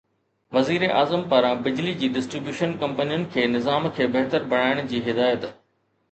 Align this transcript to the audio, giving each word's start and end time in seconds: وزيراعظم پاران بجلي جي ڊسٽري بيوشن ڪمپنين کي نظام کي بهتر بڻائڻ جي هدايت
وزيراعظم 0.55 1.25
پاران 1.33 1.59
بجلي 1.67 1.91
جي 2.03 2.07
ڊسٽري 2.15 2.41
بيوشن 2.47 2.73
ڪمپنين 2.83 3.25
کي 3.35 3.43
نظام 3.51 3.85
کي 3.99 4.07
بهتر 4.15 4.47
بڻائڻ 4.55 4.81
جي 4.93 5.03
هدايت 5.09 5.47